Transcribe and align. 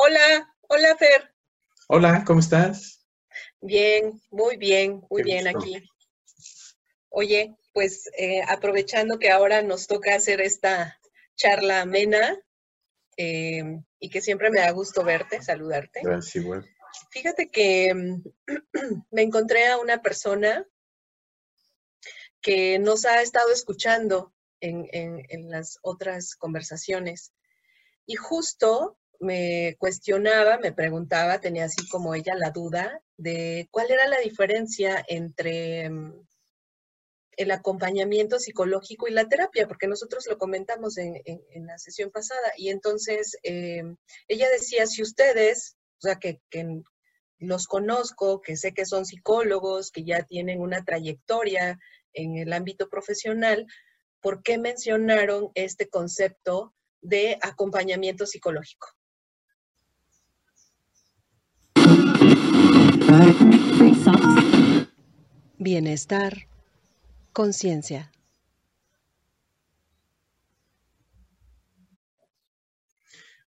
Hola, 0.00 0.54
hola 0.68 0.96
Fer. 0.96 1.34
Hola, 1.88 2.22
¿cómo 2.24 2.38
estás? 2.38 3.04
Bien, 3.60 4.22
muy 4.30 4.56
bien, 4.56 5.02
muy 5.10 5.24
bien 5.24 5.48
aquí. 5.48 5.82
Oye, 7.08 7.56
pues 7.74 8.08
eh, 8.16 8.40
aprovechando 8.46 9.18
que 9.18 9.32
ahora 9.32 9.60
nos 9.60 9.88
toca 9.88 10.14
hacer 10.14 10.40
esta 10.40 10.96
charla 11.34 11.80
amena 11.80 12.38
eh, 13.16 13.80
y 13.98 14.08
que 14.08 14.20
siempre 14.20 14.52
me 14.52 14.60
da 14.60 14.70
gusto 14.70 15.02
verte, 15.02 15.42
saludarte. 15.42 16.00
Gracias, 16.04 16.44
bueno. 16.44 16.64
Fíjate 17.10 17.50
que 17.50 17.92
mm, 17.92 18.22
me 19.10 19.22
encontré 19.22 19.66
a 19.66 19.78
una 19.78 20.00
persona 20.00 20.64
que 22.40 22.78
nos 22.78 23.04
ha 23.04 23.20
estado 23.20 23.50
escuchando 23.50 24.32
en, 24.60 24.86
en 24.92 25.50
las 25.50 25.80
otras 25.82 26.36
conversaciones. 26.36 27.32
Y 28.06 28.14
justo 28.14 28.96
me 29.20 29.76
cuestionaba, 29.78 30.58
me 30.58 30.72
preguntaba, 30.72 31.40
tenía 31.40 31.64
así 31.64 31.88
como 31.88 32.14
ella 32.14 32.34
la 32.36 32.50
duda 32.50 33.02
de 33.16 33.68
cuál 33.70 33.90
era 33.90 34.06
la 34.08 34.18
diferencia 34.20 35.04
entre 35.08 35.90
mm, 35.90 36.26
el 37.36 37.50
acompañamiento 37.50 38.38
psicológico 38.38 39.08
y 39.08 39.12
la 39.12 39.28
terapia, 39.28 39.68
porque 39.68 39.86
nosotros 39.86 40.26
lo 40.28 40.38
comentamos 40.38 40.98
en, 40.98 41.22
la 41.66 41.78
sesión 41.78 42.10
pasada. 42.10 42.52
Y 42.56 42.70
entonces 42.70 43.36
eh, 43.44 43.82
ella 44.26 44.48
decía, 44.50 44.86
si 44.86 45.02
ustedes, 45.02 45.76
o 45.98 46.02
sea, 46.02 46.16
que, 46.16 46.40
que, 46.50 46.82
los 47.40 47.68
conozco, 47.68 48.40
que 48.40 48.56
sé 48.56 48.74
que 48.74 48.84
son 48.84 49.06
psicólogos, 49.06 49.92
que 49.92 50.02
ya 50.02 50.24
tienen 50.24 50.60
una 50.60 50.84
trayectoria 50.84 51.78
en 52.12 52.36
el 52.36 52.52
ámbito 52.52 52.88
profesional, 52.88 53.66
¿por 54.20 54.42
qué 54.42 54.58
mencionaron 54.58 55.52
este 55.54 55.88
concepto 55.88 56.74
de 57.00 57.38
acompañamiento 57.40 58.26
psicológico? 58.26 58.97
Bienestar, 65.58 66.46
conciencia. 67.32 68.12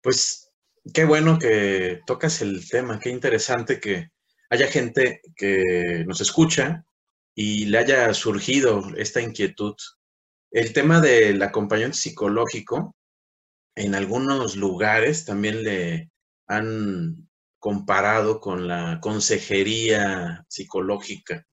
Pues 0.03 0.51
qué 0.93 1.05
bueno 1.05 1.39
que 1.39 2.01
tocas 2.07 2.43
el 2.43 2.69
tema, 2.69 3.01
qué 3.01 3.09
interesante 3.11 3.81
que 3.81 4.11
haya 4.51 4.67
gente 4.67 5.23
que 5.35 6.05
nos 6.07 6.21
escucha 6.21 6.85
y 7.35 7.67
le 7.67 7.79
haya 7.79 8.13
surgido 8.13 8.83
esta 8.97 9.21
inquietud. 9.21 9.75
El 10.51 10.73
tema 10.75 11.01
del 11.01 11.43
acompañamiento 11.43 11.97
psicológico, 11.97 12.95
en 13.75 13.95
algunos 13.95 14.57
lugares 14.57 15.25
también 15.25 15.63
le 15.63 16.11
han 16.47 17.27
comparado 17.59 18.41
con 18.41 18.69
la 18.69 18.99
consejería 19.01 20.45
psicológica. 20.49 21.47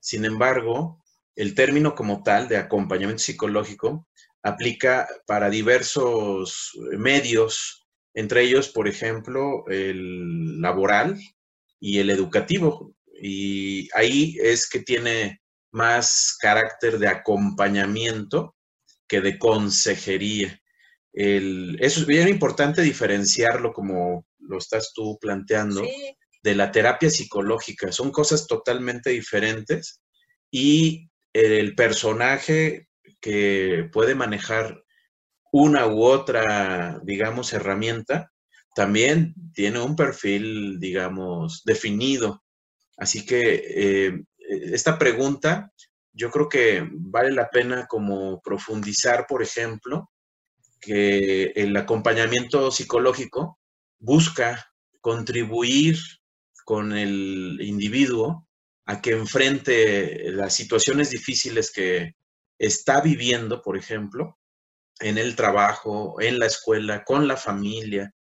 Sin 0.00 0.24
embargo, 0.24 1.02
el 1.36 1.54
término 1.54 1.94
como 1.94 2.22
tal 2.22 2.48
de 2.48 2.56
acompañamiento 2.56 3.22
psicológico 3.22 4.08
aplica 4.42 5.08
para 5.26 5.50
diversos 5.50 6.72
medios, 6.96 7.86
entre 8.14 8.42
ellos, 8.42 8.68
por 8.68 8.88
ejemplo, 8.88 9.64
el 9.68 10.60
laboral 10.60 11.18
y 11.80 11.98
el 11.98 12.10
educativo. 12.10 12.94
Y 13.20 13.88
ahí 13.94 14.36
es 14.40 14.68
que 14.68 14.80
tiene 14.80 15.40
más 15.70 16.36
carácter 16.40 16.98
de 16.98 17.08
acompañamiento 17.08 18.54
que 19.06 19.20
de 19.20 19.38
consejería. 19.38 20.60
eso 21.12 22.00
es 22.00 22.06
bien 22.06 22.28
importante 22.28 22.82
diferenciarlo 22.82 23.72
como 23.72 24.26
lo 24.48 24.58
estás 24.58 24.92
tú 24.94 25.18
planteando, 25.20 25.82
de 26.42 26.54
la 26.54 26.72
terapia 26.72 27.10
psicológica. 27.10 27.92
Son 27.92 28.10
cosas 28.10 28.46
totalmente 28.46 29.10
diferentes 29.10 30.00
y 30.50 31.10
el 31.32 31.74
personaje 31.74 32.88
que 33.20 33.88
puede 33.92 34.14
manejar 34.14 34.82
una 35.52 35.86
u 35.86 36.02
otra, 36.02 37.00
digamos, 37.04 37.52
herramienta, 37.52 38.32
también 38.74 39.34
tiene 39.54 39.80
un 39.80 39.96
perfil, 39.96 40.78
digamos, 40.78 41.62
definido. 41.64 42.42
Así 42.96 43.24
que 43.24 43.64
eh, 43.66 44.22
esta 44.38 44.98
pregunta, 44.98 45.72
yo 46.12 46.30
creo 46.30 46.48
que 46.48 46.86
vale 46.92 47.32
la 47.32 47.48
pena 47.50 47.86
como 47.86 48.40
profundizar, 48.40 49.26
por 49.26 49.42
ejemplo, 49.42 50.10
que 50.80 51.52
el 51.56 51.76
acompañamiento 51.76 52.70
psicológico 52.70 53.58
busca 53.98 54.72
contribuir 55.00 55.98
con 56.64 56.92
el 56.92 57.58
individuo 57.60 58.46
a 58.86 59.00
que 59.00 59.12
enfrente 59.12 60.30
las 60.32 60.54
situaciones 60.54 61.10
difíciles 61.10 61.70
que 61.70 62.14
está 62.58 63.00
viviendo, 63.00 63.62
por 63.62 63.76
ejemplo, 63.76 64.38
en 65.00 65.18
el 65.18 65.36
trabajo, 65.36 66.20
en 66.20 66.38
la 66.38 66.46
escuela, 66.46 67.04
con 67.04 67.28
la 67.28 67.36
familia. 67.36 68.12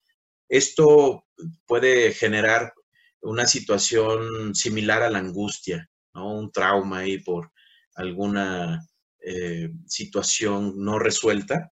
Esto 0.50 1.26
puede 1.66 2.14
generar 2.14 2.74
una 3.22 3.46
situación 3.46 4.56
similar 4.56 5.02
a 5.02 5.10
la 5.10 5.20
angustia, 5.20 5.90
un 6.14 6.52
trauma 6.52 7.00
ahí 7.00 7.20
por 7.20 7.52
alguna 7.96 8.86
eh, 9.20 9.70
situación 9.88 10.74
no 10.78 11.00
resuelta. 11.00 11.72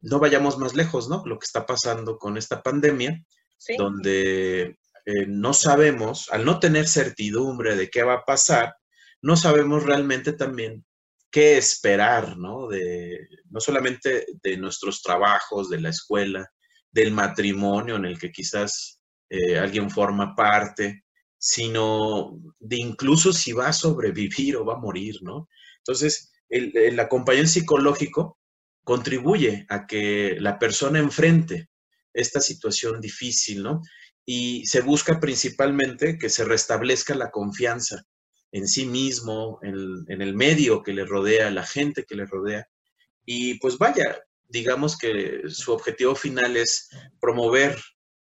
No 0.00 0.18
vayamos 0.18 0.58
más 0.58 0.74
lejos, 0.74 1.08
¿no? 1.08 1.22
Lo 1.26 1.38
que 1.38 1.46
está 1.46 1.64
pasando 1.64 2.18
con 2.18 2.36
esta 2.36 2.62
pandemia, 2.62 3.24
donde 3.76 4.76
eh, 5.04 5.26
no 5.26 5.52
sabemos, 5.52 6.28
al 6.30 6.44
no 6.44 6.60
tener 6.60 6.86
certidumbre 6.86 7.76
de 7.76 7.90
qué 7.90 8.02
va 8.02 8.14
a 8.14 8.24
pasar, 8.24 8.74
no 9.20 9.36
sabemos 9.36 9.84
realmente 9.84 10.32
también 10.32 10.84
qué 11.30 11.56
esperar, 11.56 12.36
¿no? 12.36 12.68
De, 12.68 13.26
no 13.50 13.60
solamente 13.60 14.26
de 14.42 14.56
nuestros 14.56 15.02
trabajos, 15.02 15.70
de 15.70 15.80
la 15.80 15.88
escuela, 15.88 16.46
del 16.90 17.12
matrimonio 17.12 17.96
en 17.96 18.04
el 18.04 18.18
que 18.18 18.30
quizás 18.30 19.00
eh, 19.30 19.58
alguien 19.58 19.90
forma 19.90 20.36
parte, 20.36 21.04
sino 21.38 22.38
de 22.60 22.76
incluso 22.76 23.32
si 23.32 23.52
va 23.52 23.68
a 23.68 23.72
sobrevivir 23.72 24.56
o 24.56 24.64
va 24.64 24.74
a 24.74 24.80
morir, 24.80 25.16
¿no? 25.22 25.48
Entonces, 25.78 26.32
el, 26.48 26.76
el 26.76 27.00
acompañamiento 27.00 27.52
psicológico 27.52 28.38
contribuye 28.84 29.66
a 29.68 29.86
que 29.86 30.36
la 30.38 30.58
persona 30.58 30.98
enfrente 30.98 31.68
esta 32.14 32.40
situación 32.40 33.00
difícil, 33.00 33.62
¿no? 33.62 33.82
Y 34.24 34.64
se 34.66 34.80
busca 34.80 35.18
principalmente 35.20 36.18
que 36.18 36.28
se 36.28 36.44
restablezca 36.44 37.14
la 37.14 37.30
confianza 37.30 38.04
en 38.52 38.68
sí 38.68 38.86
mismo, 38.86 39.58
en, 39.62 40.04
el 40.08 40.34
medio 40.34 40.82
que 40.82 40.92
le 40.92 41.06
rodea, 41.06 41.50
la 41.50 41.64
gente 41.64 42.04
que 42.04 42.14
le 42.14 42.26
rodea. 42.26 42.68
Y 43.24 43.58
pues 43.58 43.78
vaya, 43.78 44.22
digamos 44.48 44.98
que 44.98 45.42
su 45.48 45.72
objetivo 45.72 46.14
final 46.14 46.56
es 46.56 46.90
promover 47.20 47.78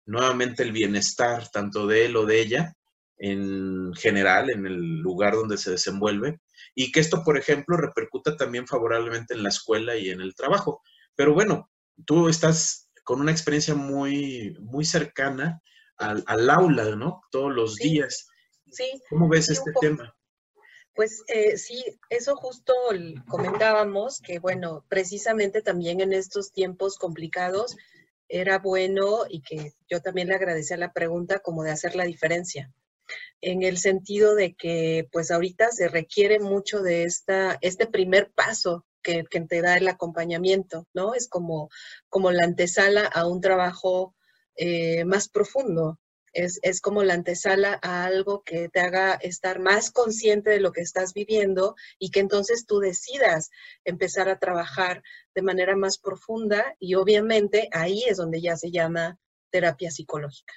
nuevamente 0.04 0.62
el 0.62 0.72
bienestar 0.72 1.48
tanto 1.50 1.86
de 1.86 2.06
él 2.06 2.16
o 2.16 2.26
de 2.26 2.40
ella 2.40 2.74
en 3.16 3.92
general, 3.94 4.50
en 4.50 4.66
el 4.66 5.00
lugar 5.00 5.34
donde 5.34 5.58
se 5.58 5.72
desenvuelve, 5.72 6.40
y 6.74 6.92
que 6.92 7.00
esto, 7.00 7.24
por 7.24 7.36
ejemplo, 7.36 7.76
repercuta 7.76 8.36
también 8.36 8.66
favorablemente 8.66 9.34
en 9.34 9.42
la 9.42 9.48
escuela 9.48 9.96
y 9.96 10.10
en 10.10 10.20
el 10.20 10.34
trabajo. 10.34 10.82
Pero 11.16 11.34
bueno, 11.34 11.68
tú 12.04 12.28
estás 12.28 12.87
con 13.08 13.22
una 13.22 13.32
experiencia 13.32 13.74
muy, 13.74 14.54
muy 14.60 14.84
cercana 14.84 15.62
al, 15.96 16.50
aula, 16.50 16.94
¿no? 16.94 17.22
Todos 17.30 17.50
los 17.54 17.76
días. 17.76 18.28
Sí. 18.70 18.84
¿Cómo 19.08 19.30
ves 19.30 19.48
este 19.48 19.72
tema? 19.80 20.14
Pues 20.94 21.24
eh, 21.28 21.56
sí, 21.56 21.82
eso 22.10 22.36
justo 22.36 22.74
comentábamos, 23.26 24.20
que 24.20 24.40
bueno, 24.40 24.84
precisamente 24.90 25.62
también 25.62 26.02
en 26.02 26.12
estos 26.12 26.52
tiempos 26.52 26.98
complicados 26.98 27.78
era 28.28 28.58
bueno 28.58 29.20
y 29.26 29.40
que 29.40 29.72
yo 29.88 30.02
también 30.02 30.28
le 30.28 30.34
agradecía 30.34 30.76
la 30.76 30.92
pregunta 30.92 31.38
como 31.38 31.62
de 31.62 31.70
hacer 31.70 31.96
la 31.96 32.04
diferencia, 32.04 32.70
en 33.40 33.62
el 33.62 33.78
sentido 33.78 34.34
de 34.34 34.54
que 34.54 35.08
pues 35.10 35.30
ahorita 35.30 35.70
se 35.70 35.88
requiere 35.88 36.40
mucho 36.40 36.82
de 36.82 37.04
esta, 37.04 37.56
este 37.62 37.86
primer 37.86 38.30
paso 38.32 38.84
que, 39.02 39.24
te 39.48 39.62
da 39.62 39.76
el 39.76 39.88
acompañamiento, 39.88 40.86
¿no? 40.94 41.14
Es 41.14 41.28
como, 41.28 41.68
como 42.08 42.30
la 42.30 42.44
antesala 42.44 43.04
a 43.06 43.26
un 43.26 43.40
trabajo 43.40 44.14
eh, 44.56 45.04
más 45.04 45.28
profundo. 45.28 45.98
Es, 46.34 46.60
es, 46.62 46.80
como 46.80 47.02
la 47.02 47.14
antesala 47.14 47.78
a 47.82 48.04
algo 48.04 48.42
que 48.44 48.68
te 48.68 48.80
haga 48.80 49.14
estar 49.14 49.60
más 49.60 49.90
consciente 49.90 50.50
de 50.50 50.60
lo 50.60 50.72
que 50.72 50.82
estás 50.82 51.14
viviendo 51.14 51.74
y 51.98 52.10
que 52.10 52.20
entonces 52.20 52.66
tú 52.66 52.80
decidas 52.80 53.50
empezar 53.84 54.28
a 54.28 54.38
trabajar 54.38 55.02
de 55.34 55.42
manera 55.42 55.74
más 55.74 55.98
profunda 55.98 56.76
y 56.78 56.96
obviamente 56.96 57.68
ahí 57.72 58.04
es 58.06 58.18
donde 58.18 58.42
ya 58.42 58.56
se 58.56 58.70
llama 58.70 59.18
terapia 59.50 59.90
psicológica. 59.90 60.54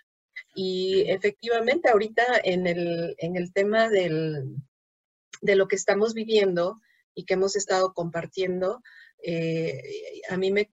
Y 0.53 1.09
efectivamente 1.09 1.89
ahorita 1.89 2.23
en 2.43 2.67
el, 2.67 3.15
en 3.17 3.37
el 3.37 3.53
tema 3.53 3.89
del, 3.89 4.57
de 5.41 5.55
lo 5.55 5.67
que 5.67 5.75
estamos 5.75 6.13
viviendo, 6.13 6.81
y 7.13 7.25
que 7.25 7.35
hemos 7.35 7.55
estado 7.55 7.93
compartiendo, 7.93 8.81
eh, 9.23 9.81
a 10.29 10.37
mí 10.37 10.51
me, 10.51 10.69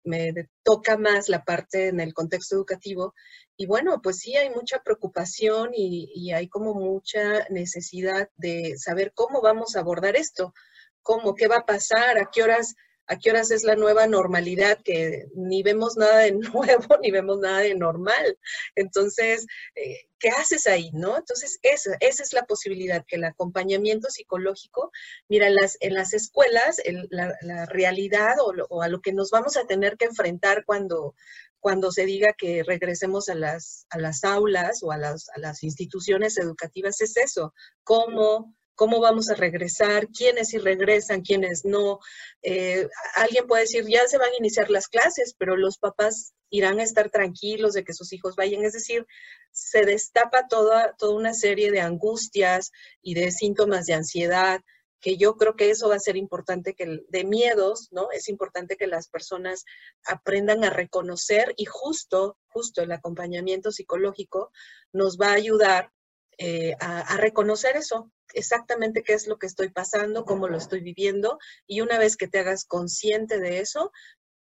toca 0.62 0.96
más 0.96 1.28
la 1.28 1.44
parte 1.44 1.88
en 1.88 2.00
el 2.00 2.14
contexto 2.14 2.56
educativo. 2.56 3.14
Y 3.56 3.66
bueno, 3.66 4.00
pues 4.02 4.18
sí, 4.18 4.36
hay 4.36 4.50
mucha 4.50 4.82
preocupación 4.82 5.70
y, 5.74 6.10
y 6.14 6.32
hay 6.32 6.48
como 6.48 6.74
mucha 6.74 7.46
necesidad 7.50 8.30
de 8.36 8.76
saber 8.78 9.12
cómo 9.14 9.40
vamos 9.42 9.76
a 9.76 9.80
abordar 9.80 10.16
esto, 10.16 10.54
cómo, 11.02 11.34
qué 11.34 11.48
va 11.48 11.58
a 11.58 11.66
pasar, 11.66 12.18
a 12.18 12.30
qué 12.32 12.42
horas 12.42 12.74
a 13.08 13.18
qué 13.18 13.30
horas 13.30 13.50
es 13.50 13.64
la 13.64 13.74
nueva 13.74 14.06
normalidad, 14.06 14.78
que 14.84 15.26
ni 15.34 15.62
vemos 15.62 15.96
nada 15.96 16.18
de 16.18 16.32
nuevo, 16.32 16.98
ni 17.02 17.10
vemos 17.10 17.38
nada 17.38 17.60
de 17.60 17.74
normal. 17.74 18.38
Entonces, 18.76 19.46
eh, 19.74 20.08
¿qué 20.18 20.28
haces 20.28 20.66
ahí, 20.66 20.90
no? 20.92 21.16
Entonces, 21.16 21.58
esa, 21.62 21.96
es 22.00 22.32
la 22.32 22.44
posibilidad, 22.44 23.04
que 23.06 23.16
el 23.16 23.24
acompañamiento 23.24 24.10
psicológico, 24.10 24.92
mira, 25.28 25.48
en 25.48 25.54
las, 25.54 25.76
en 25.80 25.94
las 25.94 26.12
escuelas, 26.12 26.80
la, 27.10 27.66
realidad 27.66 28.36
o, 28.40 28.82
a 28.82 28.88
lo 28.88 29.00
que 29.00 29.12
nos 29.12 29.30
vamos 29.30 29.56
a 29.56 29.66
tener 29.66 29.96
que 29.96 30.06
enfrentar 30.06 30.64
cuando, 30.66 31.14
cuando 31.60 31.90
se 31.90 32.04
diga 32.04 32.34
que 32.36 32.62
regresemos 32.62 33.28
a 33.28 33.34
las, 33.34 33.86
a 33.90 33.98
las 33.98 34.22
aulas 34.24 34.82
o 34.82 34.92
a 34.92 34.98
las, 34.98 35.28
a 35.30 35.38
las 35.38 35.62
instituciones 35.62 36.36
educativas 36.38 37.00
es 37.00 37.16
eso, 37.16 37.54
cómo 37.84 38.54
cómo 38.78 39.00
vamos 39.00 39.28
a 39.28 39.34
regresar, 39.34 40.06
quiénes 40.06 40.50
sí 40.50 40.58
regresan, 40.58 41.22
quiénes 41.22 41.64
no. 41.64 41.98
Eh, 42.42 42.88
alguien 43.16 43.48
puede 43.48 43.62
decir, 43.62 43.84
ya 43.88 44.06
se 44.06 44.18
van 44.18 44.30
a 44.30 44.38
iniciar 44.38 44.70
las 44.70 44.86
clases, 44.86 45.34
pero 45.36 45.56
los 45.56 45.78
papás 45.78 46.32
irán 46.48 46.78
a 46.78 46.84
estar 46.84 47.10
tranquilos 47.10 47.72
de 47.72 47.82
que 47.82 47.92
sus 47.92 48.12
hijos 48.12 48.36
vayan. 48.36 48.64
Es 48.64 48.74
decir, 48.74 49.04
se 49.50 49.82
destapa 49.82 50.46
toda, 50.46 50.94
toda 50.96 51.16
una 51.16 51.34
serie 51.34 51.72
de 51.72 51.80
angustias 51.80 52.70
y 53.02 53.14
de 53.14 53.32
síntomas 53.32 53.84
de 53.86 53.94
ansiedad 53.94 54.60
que 55.00 55.16
yo 55.16 55.36
creo 55.36 55.56
que 55.56 55.70
eso 55.70 55.88
va 55.88 55.96
a 55.96 56.00
ser 56.00 56.16
importante, 56.16 56.74
que 56.74 57.00
de 57.08 57.24
miedos, 57.24 57.88
¿no? 57.90 58.10
Es 58.12 58.28
importante 58.28 58.76
que 58.76 58.86
las 58.86 59.08
personas 59.08 59.64
aprendan 60.04 60.64
a 60.64 60.70
reconocer 60.70 61.52
y 61.56 61.64
justo, 61.66 62.36
justo 62.48 62.82
el 62.82 62.92
acompañamiento 62.92 63.70
psicológico 63.70 64.50
nos 64.92 65.16
va 65.16 65.28
a 65.28 65.34
ayudar 65.34 65.92
eh, 66.40 66.74
a, 66.80 67.16
reconocer 67.16 67.76
eso, 67.76 68.12
exactamente 68.34 69.02
qué 69.02 69.14
es 69.14 69.26
lo 69.26 69.38
que 69.38 69.46
estoy 69.46 69.70
pasando, 69.70 70.24
cómo 70.24 70.48
lo 70.48 70.56
estoy 70.56 70.80
viviendo, 70.80 71.38
y 71.66 71.80
una 71.80 71.98
vez 71.98 72.16
que 72.16 72.28
te 72.28 72.38
hagas 72.38 72.64
consciente 72.64 73.38
de 73.38 73.60
eso, 73.60 73.92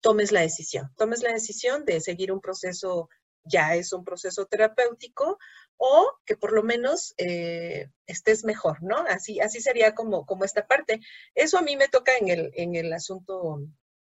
tomes 0.00 0.32
la 0.32 0.40
decisión, 0.40 0.92
tomes 0.96 1.22
la 1.22 1.32
decisión 1.32 1.84
de 1.84 2.00
seguir 2.00 2.32
un 2.32 2.40
proceso, 2.40 3.08
ya 3.44 3.74
es 3.74 3.92
un 3.92 4.04
proceso 4.04 4.46
terapéutico, 4.46 5.38
o 5.76 6.12
que 6.24 6.36
por 6.36 6.52
lo 6.52 6.62
menos 6.62 7.14
eh, 7.16 7.88
estés 8.06 8.44
mejor, 8.44 8.82
¿no? 8.82 8.96
Así, 9.08 9.40
así 9.40 9.60
sería 9.60 9.94
como, 9.94 10.24
como 10.24 10.44
esta 10.44 10.66
parte. 10.66 11.00
Eso 11.34 11.58
a 11.58 11.62
mí 11.62 11.76
me 11.76 11.88
toca 11.88 12.16
en 12.16 12.28
el, 12.28 12.52
en 12.54 12.76
el 12.76 12.92
asunto 12.92 13.60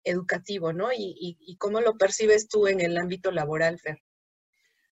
educativo, 0.03 0.73
¿no? 0.73 0.93
Y, 0.93 1.37
y 1.39 1.57
cómo 1.57 1.81
lo 1.81 1.97
percibes 1.97 2.47
tú 2.47 2.67
en 2.67 2.81
el 2.81 2.97
ámbito 2.97 3.31
laboral, 3.31 3.79
Fer. 3.79 3.99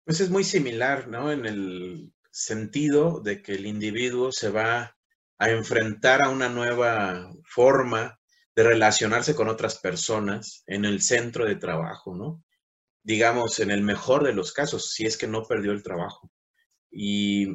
Pues 0.06 0.22
es 0.22 0.30
muy 0.30 0.44
similar, 0.44 1.08
¿no? 1.08 1.32
En 1.32 1.46
el 1.46 2.15
sentido 2.36 3.22
de 3.22 3.42
que 3.42 3.54
el 3.54 3.66
individuo 3.66 4.30
se 4.34 4.50
va 4.50 4.98
a 5.38 5.50
enfrentar 5.50 6.22
a 6.22 6.30
una 6.30 6.50
nueva 6.50 7.32
forma 7.46 8.20
de 8.54 8.64
relacionarse 8.64 9.36
con 9.36 9.48
otras 9.48 9.80
personas 9.80 10.64
en 10.68 10.84
el 10.84 11.02
centro 11.02 11.46
de 11.46 11.56
trabajo, 11.56 12.14
¿no? 12.14 12.44
Digamos, 13.04 13.60
en 13.60 13.72
el 13.72 13.82
mejor 13.84 14.26
de 14.26 14.34
los 14.34 14.52
casos, 14.52 14.92
si 14.92 15.06
es 15.06 15.18
que 15.18 15.28
no 15.28 15.44
perdió 15.44 15.72
el 15.72 15.82
trabajo. 15.82 16.30
Y 16.92 17.48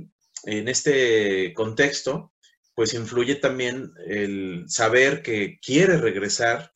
en 0.44 0.68
este 0.68 1.52
contexto, 1.52 2.32
pues 2.74 2.94
influye 2.94 3.34
también 3.34 3.92
el 4.06 4.64
saber 4.66 5.20
que 5.22 5.58
quiere 5.60 5.98
regresar 5.98 6.72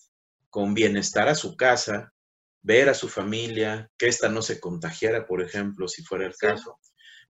con 0.51 0.75
bienestar 0.75 1.29
a 1.29 1.35
su 1.35 1.57
casa, 1.57 2.13
ver 2.61 2.91
a 2.91 2.95
su 2.95 3.09
familia, 3.09 3.91
que 3.97 4.09
ésta 4.09 4.29
no 4.29 4.43
se 4.43 4.61
contagiara, 4.61 5.25
por 5.27 5.41
ejemplo, 5.41 5.89
si 5.89 6.03
fuera 6.03 6.27
el 6.27 6.37
caso, 6.37 6.79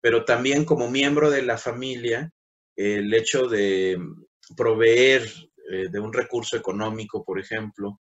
pero 0.05 0.27
también 0.27 0.67
como 0.67 0.91
miembro 0.91 1.31
de 1.31 1.41
la 1.41 1.57
familia, 1.57 2.31
el 2.77 3.15
hecho 3.15 3.49
de 3.49 3.99
proveer 4.55 5.23
eh, 5.73 5.89
de 5.91 5.99
un 5.99 6.13
recurso 6.13 6.59
económico, 6.59 7.25
por 7.25 7.41
ejemplo, 7.41 8.03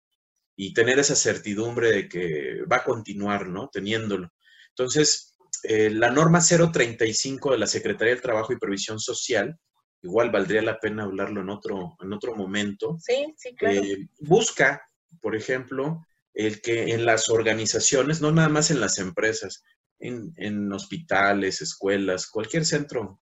y 0.54 0.72
tener 0.72 1.00
esa 1.00 1.16
certidumbre 1.16 1.90
de 1.90 2.08
que 2.08 2.62
va 2.70 2.76
a 2.76 2.84
continuar, 2.84 3.48
¿no? 3.48 3.68
Teniéndolo. 3.72 4.30
Entonces, 4.68 5.34
eh, 5.64 5.90
la 5.90 6.12
norma 6.12 6.40
035 6.40 7.50
de 7.50 7.58
la 7.58 7.66
Secretaría 7.66 8.14
del 8.14 8.22
Trabajo 8.22 8.52
y 8.52 8.60
Previsión 8.60 9.00
Social, 9.00 9.58
igual 10.00 10.30
valdría 10.30 10.62
la 10.62 10.78
pena 10.78 11.02
hablarlo 11.02 11.40
en 11.40 11.50
otro, 11.50 11.96
en 12.00 12.12
otro 12.12 12.36
momento. 12.36 12.96
Sí, 13.00 13.34
sí, 13.36 13.56
claro. 13.56 13.82
Eh, 13.82 14.08
busca, 14.20 14.82
por 15.20 15.34
ejemplo, 15.34 16.06
el 16.32 16.60
que 16.60 16.94
en 16.94 17.04
las 17.04 17.28
organizaciones, 17.28 18.20
no 18.20 18.30
nada 18.30 18.48
más 18.48 18.70
en 18.70 18.78
las 18.78 18.98
empresas, 18.98 19.64
en, 20.00 20.72
hospitales, 20.72 21.60
escuelas, 21.60 22.26
cualquier 22.26 22.64
centro 22.64 23.20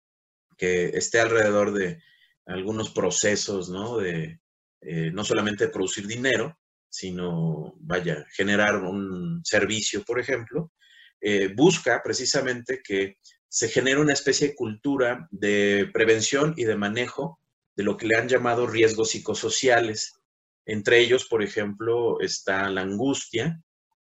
que 0.56 0.86
esté 0.88 1.20
alrededor 1.20 1.72
de 1.72 2.02
algunos 2.46 2.90
procesos, 2.90 3.68
¿no? 3.68 3.98
De 3.98 4.40
eh, 4.80 5.10
no 5.12 5.24
solamente 5.24 5.68
producir 5.68 6.06
dinero, 6.06 6.58
sino, 6.88 7.74
vaya, 7.78 8.26
generar 8.32 8.76
un 8.76 9.40
servicio, 9.44 10.04
por 10.04 10.20
ejemplo, 10.20 10.72
eh, 11.20 11.52
busca 11.54 12.02
precisamente 12.04 12.80
que 12.84 13.16
se 13.48 13.68
genere 13.68 14.00
una 14.00 14.12
especie 14.12 14.48
de 14.48 14.54
cultura 14.54 15.28
de 15.30 15.88
prevención 15.92 16.54
y 16.56 16.64
de 16.64 16.76
manejo 16.76 17.40
de 17.76 17.84
lo 17.84 17.96
que 17.96 18.06
le 18.06 18.16
han 18.16 18.28
llamado 18.28 18.66
riesgos 18.66 19.10
psicosociales. 19.10 20.20
Entre 20.66 21.00
ellos, 21.00 21.26
por 21.26 21.42
ejemplo, 21.42 22.20
está 22.20 22.68
la 22.68 22.82
angustia 22.82 23.60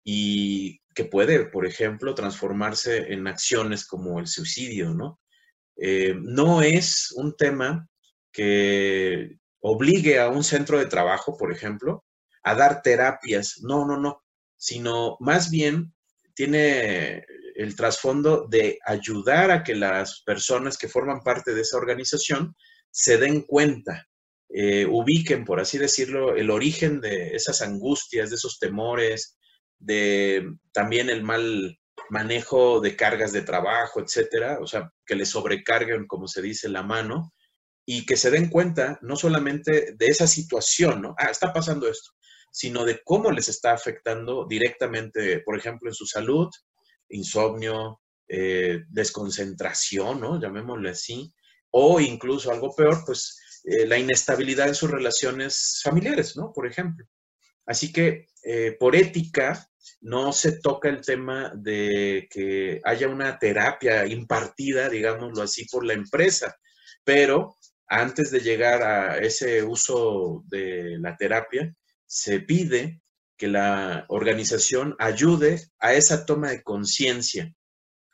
y 0.03 0.79
que 0.95 1.05
puede, 1.05 1.45
por 1.45 1.67
ejemplo, 1.67 2.15
transformarse 2.15 3.13
en 3.13 3.27
acciones 3.27 3.85
como 3.85 4.19
el 4.19 4.27
suicidio, 4.27 4.93
¿no? 4.93 5.19
Eh, 5.75 6.15
no 6.17 6.61
es 6.61 7.11
un 7.17 7.35
tema 7.35 7.87
que 8.31 9.37
obligue 9.59 10.19
a 10.19 10.29
un 10.29 10.43
centro 10.43 10.79
de 10.79 10.85
trabajo, 10.85 11.37
por 11.37 11.51
ejemplo, 11.51 12.05
a 12.43 12.55
dar 12.55 12.81
terapias, 12.81 13.59
no, 13.61 13.85
no, 13.85 13.97
no, 13.97 14.23
sino 14.55 15.17
más 15.19 15.49
bien 15.49 15.93
tiene 16.33 17.25
el 17.55 17.75
trasfondo 17.75 18.47
de 18.47 18.79
ayudar 18.85 19.51
a 19.51 19.63
que 19.63 19.75
las 19.75 20.21
personas 20.21 20.77
que 20.77 20.87
forman 20.87 21.21
parte 21.21 21.53
de 21.53 21.61
esa 21.61 21.77
organización 21.77 22.55
se 22.89 23.17
den 23.17 23.41
cuenta, 23.41 24.07
eh, 24.49 24.85
ubiquen, 24.85 25.43
por 25.43 25.59
así 25.59 25.77
decirlo, 25.77 26.35
el 26.35 26.49
origen 26.51 27.01
de 27.01 27.35
esas 27.35 27.61
angustias, 27.61 28.29
de 28.29 28.35
esos 28.35 28.59
temores, 28.59 29.37
de 29.79 30.55
también 30.71 31.09
el 31.09 31.23
mal 31.23 31.79
manejo 32.09 32.79
de 32.81 32.95
cargas 32.95 33.31
de 33.33 33.41
trabajo, 33.41 33.99
etcétera, 33.99 34.59
o 34.61 34.67
sea, 34.67 34.91
que 35.05 35.15
le 35.15 35.25
sobrecarguen, 35.25 36.07
como 36.07 36.27
se 36.27 36.41
dice, 36.41 36.69
la 36.69 36.83
mano 36.83 37.33
y 37.85 38.05
que 38.05 38.17
se 38.17 38.31
den 38.31 38.49
cuenta 38.49 38.97
no 39.01 39.15
solamente 39.15 39.93
de 39.95 40.05
esa 40.07 40.27
situación, 40.27 41.01
¿no? 41.01 41.15
Ah, 41.17 41.29
está 41.29 41.53
pasando 41.53 41.87
esto, 41.87 42.11
sino 42.51 42.83
de 42.83 43.01
cómo 43.03 43.31
les 43.31 43.49
está 43.49 43.73
afectando 43.73 44.45
directamente, 44.47 45.41
por 45.41 45.57
ejemplo, 45.57 45.89
en 45.89 45.93
su 45.93 46.05
salud, 46.05 46.49
insomnio, 47.09 48.01
eh, 48.27 48.83
desconcentración, 48.89 50.19
¿no? 50.19 50.39
Llamémosle 50.39 50.89
así, 50.89 51.31
o 51.69 51.99
incluso 51.99 52.51
algo 52.51 52.75
peor, 52.75 53.03
pues 53.05 53.39
eh, 53.65 53.85
la 53.85 53.97
inestabilidad 53.97 54.67
en 54.67 54.75
sus 54.75 54.89
relaciones 54.89 55.81
familiares, 55.83 56.35
¿no? 56.35 56.51
Por 56.53 56.67
ejemplo. 56.67 57.05
Así 57.65 57.91
que 57.91 58.27
eh, 58.43 58.75
por 58.79 58.95
ética 58.95 59.67
no 60.01 60.31
se 60.33 60.59
toca 60.59 60.89
el 60.89 61.01
tema 61.01 61.51
de 61.55 62.27
que 62.29 62.79
haya 62.83 63.07
una 63.07 63.39
terapia 63.39 64.05
impartida, 64.05 64.89
digámoslo 64.89 65.43
así, 65.43 65.65
por 65.65 65.85
la 65.85 65.93
empresa, 65.93 66.55
pero 67.03 67.57
antes 67.87 68.31
de 68.31 68.39
llegar 68.39 68.83
a 68.83 69.17
ese 69.19 69.63
uso 69.63 70.43
de 70.47 70.97
la 70.99 71.15
terapia, 71.17 71.73
se 72.05 72.39
pide 72.39 73.01
que 73.37 73.47
la 73.47 74.05
organización 74.09 74.95
ayude 74.99 75.61
a 75.79 75.93
esa 75.93 76.25
toma 76.25 76.51
de 76.51 76.63
conciencia. 76.63 77.53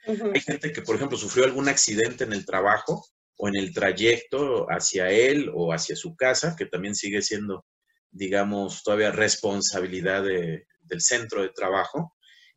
Hay 0.05 0.41
gente 0.41 0.71
que, 0.71 0.81
por 0.81 0.95
ejemplo, 0.95 1.17
sufrió 1.17 1.45
algún 1.45 1.69
accidente 1.69 2.23
en 2.23 2.33
el 2.33 2.45
trabajo 2.45 3.05
o 3.37 3.47
en 3.47 3.55
el 3.55 3.73
trayecto 3.73 4.65
hacia 4.69 5.11
él 5.11 5.51
o 5.53 5.73
hacia 5.73 5.95
su 5.95 6.15
casa, 6.15 6.55
que 6.57 6.65
también 6.65 6.95
sigue 6.95 7.21
siendo 7.21 7.65
digamos, 8.11 8.83
todavía 8.83 9.11
responsabilidad 9.11 10.23
del 10.23 11.01
centro 11.01 11.41
de 11.41 11.49
trabajo. 11.49 12.15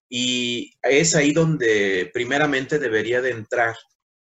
Y 0.09 0.75
es 0.83 1.15
ahí 1.15 1.33
donde 1.33 2.11
primeramente 2.13 2.79
debería 2.79 3.21
de 3.21 3.31
entrar 3.31 3.77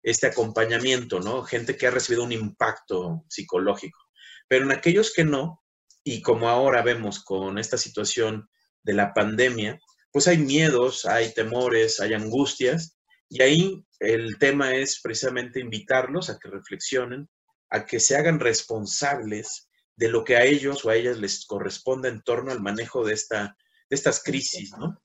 este 0.04 0.28
acompañamiento, 0.28 1.20
¿no? 1.20 1.44
Gente 1.44 1.78
que 1.78 1.88
ha 1.88 1.92
recibido 1.92 2.24
un 2.24 2.32
impacto 2.32 3.24
psicológico. 3.30 4.00
Pero 4.48 4.66
en 4.66 4.72
aquellos 4.72 5.14
que 5.14 5.24
no, 5.24 5.64
y 6.04 6.22
como 6.22 6.50
ahora 6.50 6.82
vemos 6.82 7.24
con 7.24 7.58
esta 7.58 7.78
situación 7.78 8.50
de 8.84 8.94
la 8.94 9.14
pandemia, 9.14 9.80
pues 10.12 10.28
hay 10.28 10.38
miedos, 10.38 11.06
hay 11.06 11.34
temores, 11.34 12.00
hay 12.00 12.14
angustias, 12.14 12.98
y 13.30 13.42
ahí 13.42 13.86
el 14.00 14.38
tema 14.40 14.76
es 14.76 15.00
precisamente 15.02 15.60
invitarlos 15.60 16.30
a 16.30 16.38
que 16.38 16.50
reflexionen, 16.50 17.30
a 17.70 17.86
que 17.86 18.00
se 18.00 18.18
hagan 18.18 18.40
responsables 18.40 19.70
de 19.96 20.10
lo 20.10 20.24
que 20.24 20.36
a 20.36 20.44
ellos 20.44 20.84
o 20.84 20.90
a 20.90 20.96
ellas 20.96 21.18
les 21.18 21.46
corresponde 21.46 22.10
en 22.10 22.22
torno 22.22 22.52
al 22.52 22.62
manejo 22.62 23.06
de, 23.06 23.14
esta, 23.14 23.56
de 23.90 23.96
estas 23.96 24.24
crisis, 24.24 24.72
¿no? 24.78 25.02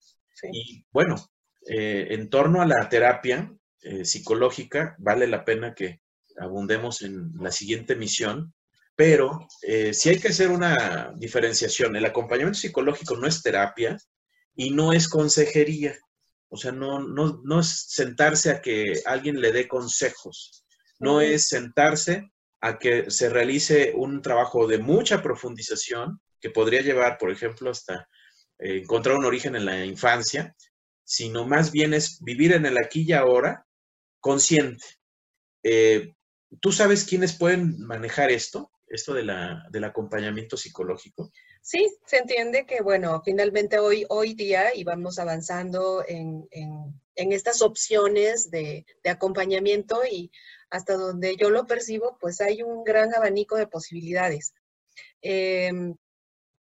Y 0.53 0.85
bueno, 0.93 1.17
eh, 1.67 2.09
en 2.11 2.29
torno 2.29 2.61
a 2.61 2.67
la 2.67 2.89
terapia 2.89 3.53
eh, 3.83 4.05
psicológica, 4.05 4.97
vale 4.99 5.27
la 5.27 5.45
pena 5.45 5.75
que 5.75 6.01
abundemos 6.39 7.03
en 7.03 7.33
la 7.41 7.51
siguiente 7.51 7.97
misión, 7.97 8.55
pero 8.95 9.47
eh, 9.63 9.93
sí 9.93 10.11
hay 10.11 10.19
que 10.19 10.29
hacer 10.29 10.51
una 10.51 11.13
diferenciación. 11.17 11.97
El 11.97 12.07
acompañamiento 12.07 12.59
psicológico 12.59 13.17
no 13.17 13.27
es 13.27 13.43
terapia 13.43 13.97
y 14.55 14.71
no 14.71 14.93
es 14.93 15.09
consejería. 15.09 15.97
O 16.49 16.57
sea, 16.57 16.73
no, 16.73 17.01
no, 17.01 17.41
no 17.45 17.61
es 17.61 17.87
sentarse 17.89 18.51
a 18.51 18.61
que 18.61 19.03
alguien 19.05 19.41
le 19.41 19.53
dé 19.53 19.67
consejos, 19.67 20.65
no 20.99 21.21
es 21.21 21.49
sentarse 21.49 22.31
a 22.61 22.79
que 22.79 23.11
se 23.11 23.29
realice 23.29 23.93
un 23.95 24.23
trabajo 24.23 24.67
de 24.67 24.79
mucha 24.79 25.23
profundización 25.23 26.21
que 26.41 26.51
podría 26.51 26.83
llevar, 26.83 27.19
por 27.19 27.31
ejemplo, 27.31 27.71
hasta 27.71 28.09
eh, 28.59 28.79
encontrar 28.79 29.17
un 29.17 29.25
origen 29.25 29.57
en 29.57 29.65
la 29.65 29.85
infancia, 29.85 30.55
sino 31.05 31.47
más 31.47 31.71
bien 31.71 31.95
es 31.95 32.21
vivir 32.23 32.53
en 32.53 32.67
el 32.67 32.79
aquí 32.79 33.05
y 33.07 33.13
ahora 33.13 33.67
consciente. 34.21 34.85
Eh, 35.63 36.15
¿Tú 36.61 36.73
sabes 36.73 37.05
quiénes 37.05 37.37
pueden 37.37 37.79
manejar 37.79 38.31
esto? 38.31 38.71
Esto 38.89 39.15
del 39.15 39.85
acompañamiento 39.85 40.57
psicológico. 40.57 41.33
Sí, 41.61 41.85
se 42.07 42.19
entiende 42.19 42.65
que, 42.67 42.81
bueno, 42.83 43.21
finalmente 43.25 43.81
hoy, 43.81 44.07
hoy 44.09 44.35
día 44.35 44.73
y 44.73 44.85
vamos 44.85 45.19
avanzando 45.19 46.05
en, 46.07 46.47
en 47.17 47.33
estas 47.33 47.63
opciones 47.63 48.51
de, 48.51 48.87
acompañamiento 49.05 50.03
y 50.09 50.31
hasta 50.71 50.95
donde 50.95 51.37
yo 51.37 51.51
lo 51.51 51.67
percibo, 51.67 52.19
pues 52.21 52.41
hay 52.41 52.63
un 52.63 52.85
gran 52.85 53.15
abanico 53.15 53.57
de 53.57 53.67
posibilidades. 53.67 54.55
Eh, 55.23 55.73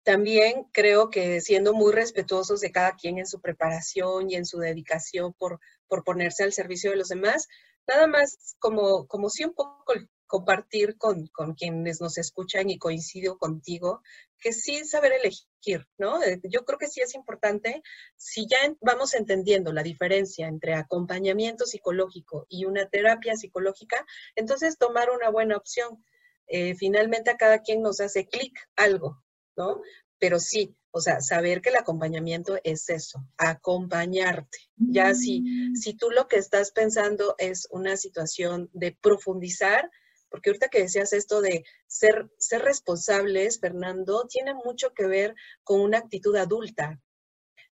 también 0.04 0.64
creo 0.72 1.10
que 1.10 1.40
siendo 1.40 1.72
muy 1.72 1.92
respetuosos 1.92 2.60
de 2.60 2.70
cada 2.70 2.94
quien 2.94 3.18
en 3.18 3.26
su 3.26 3.40
preparación 3.40 4.30
y 4.30 4.36
en 4.36 4.44
su 4.44 4.58
dedicación 4.58 5.32
por, 5.32 5.60
por 5.88 6.04
ponerse 6.04 6.44
al 6.44 6.52
servicio 6.52 6.90
de 6.90 6.98
los 6.98 7.08
demás, 7.08 7.48
nada 7.86 8.06
más 8.06 8.54
como, 8.58 9.06
como 9.06 9.30
si 9.30 9.44
un 9.44 9.54
poco 9.54 9.92
compartir 10.26 10.96
con, 10.96 11.26
con, 11.28 11.54
quienes 11.54 12.00
nos 12.00 12.18
escuchan 12.18 12.70
y 12.70 12.78
coincido 12.78 13.38
contigo, 13.38 14.02
que 14.38 14.52
sí 14.52 14.84
saber 14.84 15.12
elegir, 15.12 15.86
¿no? 15.98 16.22
Eh, 16.22 16.40
yo 16.44 16.64
creo 16.64 16.78
que 16.78 16.88
sí 16.88 17.00
es 17.00 17.14
importante, 17.14 17.82
si 18.16 18.46
ya 18.46 18.58
vamos 18.80 19.14
entendiendo 19.14 19.72
la 19.72 19.82
diferencia 19.82 20.46
entre 20.46 20.74
acompañamiento 20.74 21.66
psicológico 21.66 22.46
y 22.48 22.64
una 22.64 22.88
terapia 22.88 23.36
psicológica, 23.36 24.04
entonces 24.34 24.78
tomar 24.78 25.10
una 25.10 25.30
buena 25.30 25.56
opción. 25.56 26.04
Eh, 26.46 26.74
finalmente 26.74 27.30
a 27.30 27.38
cada 27.38 27.60
quien 27.60 27.80
nos 27.80 28.00
hace 28.00 28.28
clic 28.28 28.52
algo, 28.76 29.22
¿no? 29.56 29.80
Pero 30.18 30.38
sí, 30.38 30.76
o 30.90 31.00
sea, 31.00 31.20
saber 31.20 31.60
que 31.60 31.70
el 31.70 31.76
acompañamiento 31.76 32.56
es 32.62 32.88
eso, 32.88 33.26
acompañarte. 33.36 34.58
Ya 34.76 35.12
si, 35.14 35.40
mm. 35.40 35.74
si 35.74 35.94
tú 35.94 36.10
lo 36.10 36.28
que 36.28 36.36
estás 36.36 36.70
pensando 36.70 37.34
es 37.38 37.66
una 37.70 37.96
situación 37.96 38.70
de 38.72 38.92
profundizar, 38.92 39.90
porque 40.34 40.50
ahorita 40.50 40.66
que 40.66 40.82
decías 40.82 41.12
esto 41.12 41.40
de 41.40 41.64
ser, 41.86 42.28
ser 42.38 42.62
responsables, 42.62 43.60
Fernando, 43.60 44.26
tiene 44.28 44.52
mucho 44.52 44.92
que 44.92 45.06
ver 45.06 45.36
con 45.62 45.80
una 45.80 45.98
actitud 45.98 46.34
adulta. 46.34 47.00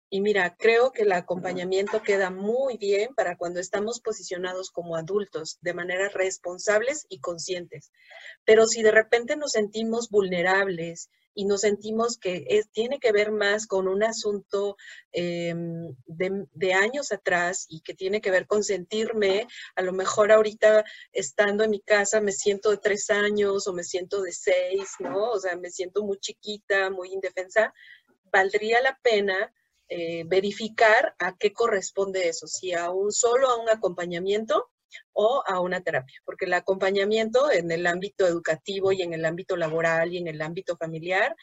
Y 0.08 0.20
mira, 0.20 0.54
creo 0.56 0.92
que 0.92 1.02
el 1.02 1.10
acompañamiento 1.10 2.04
queda 2.04 2.30
muy 2.30 2.76
bien 2.76 3.16
para 3.16 3.36
cuando 3.36 3.58
estamos 3.58 4.00
posicionados 4.00 4.70
como 4.70 4.94
adultos, 4.94 5.58
de 5.60 5.74
manera 5.74 6.08
responsables 6.10 7.04
y 7.08 7.18
conscientes. 7.18 7.90
Pero 8.44 8.68
si 8.68 8.84
de 8.84 8.92
repente 8.92 9.34
nos 9.34 9.50
sentimos 9.50 10.08
vulnerables 10.08 11.10
y 11.34 11.44
nos 11.44 11.62
sentimos 11.62 12.18
que 12.18 12.62
tiene 12.72 12.98
que 12.98 13.12
ver 13.12 13.32
más 13.32 13.66
con 13.66 13.88
un 13.88 14.02
asunto 14.02 14.76
de, 15.12 15.94
de, 16.06 16.74
años 16.74 17.12
atrás 17.12 17.66
y 17.68 17.80
que 17.80 17.94
tiene 17.94 18.20
que 18.20 18.30
ver 18.30 18.46
con 18.46 18.64
sentirme, 18.64 19.46
a 19.74 19.82
lo 19.82 19.92
mejor 19.92 20.32
ahorita 20.32 20.84
estando 21.12 21.64
en 21.64 21.70
mi 21.70 21.80
casa 21.80 22.20
me 22.20 22.32
siento 22.32 22.70
de 22.70 22.78
tres 22.78 23.10
años 23.10 23.66
o 23.66 23.72
me 23.72 23.84
siento 23.84 24.22
de 24.22 24.32
seis, 24.32 24.94
¿no? 24.98 25.30
O 25.30 25.38
sea, 25.38 25.56
me 25.56 25.70
siento 25.70 26.02
muy 26.02 26.18
chiquita, 26.18 26.90
muy 26.90 27.12
indefensa, 27.12 27.72
valdría 28.32 28.80
la 28.80 28.98
pena 29.02 29.52
eh, 29.88 30.24
verificar 30.26 31.14
a 31.18 31.36
qué 31.36 31.52
corresponde 31.52 32.28
eso, 32.28 32.46
si 32.46 32.72
a 32.72 32.90
un 32.90 33.12
solo 33.12 33.48
a 33.50 33.60
un 33.60 33.68
acompañamiento 33.68 34.71
o 35.12 35.42
a 35.46 35.60
una 35.60 35.82
terapia, 35.82 36.20
porque 36.24 36.44
el 36.44 36.54
acompañamiento 36.54 37.50
en 37.50 37.70
el 37.70 37.86
ámbito 37.86 38.26
educativo 38.26 38.92
y 38.92 39.02
en 39.02 39.12
el 39.12 39.24
ámbito 39.24 39.56
laboral 39.56 40.12
y 40.12 40.18
en 40.18 40.28
el 40.28 40.42
ámbito 40.42 40.76
familiar 40.76 41.34